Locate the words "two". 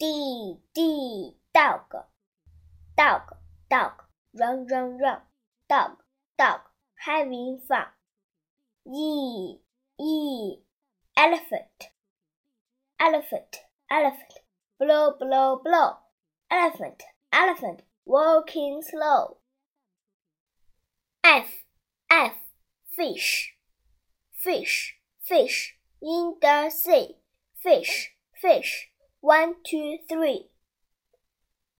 29.64-29.98